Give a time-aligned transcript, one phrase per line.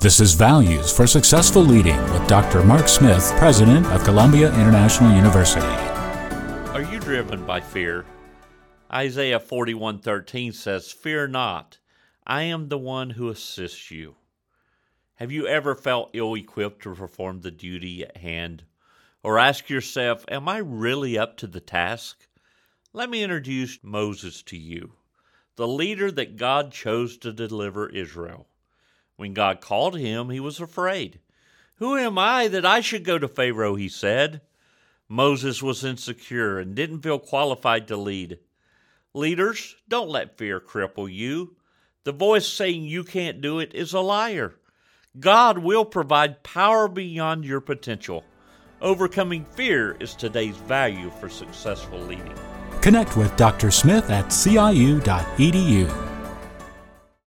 [0.00, 2.62] This is Values for Successful Leading with Dr.
[2.62, 5.66] Mark Smith, President of Columbia International University.
[6.70, 8.06] Are you driven by fear?
[8.92, 11.78] Isaiah 41:13 says, "Fear not,
[12.24, 14.14] I am the one who assists you."
[15.16, 18.62] Have you ever felt ill-equipped to perform the duty at hand?
[19.24, 22.28] Or ask yourself, am I really up to the task?
[22.92, 24.92] Let me introduce Moses to you,
[25.56, 28.47] the leader that God chose to deliver Israel.
[29.18, 31.18] When God called him, he was afraid.
[31.78, 33.74] Who am I that I should go to Pharaoh?
[33.74, 34.42] he said.
[35.08, 38.38] Moses was insecure and didn't feel qualified to lead.
[39.12, 41.56] Leaders, don't let fear cripple you.
[42.04, 44.54] The voice saying you can't do it is a liar.
[45.18, 48.22] God will provide power beyond your potential.
[48.80, 52.38] Overcoming fear is today's value for successful leading.
[52.82, 53.72] Connect with Dr.
[53.72, 56.07] Smith at ciu.edu.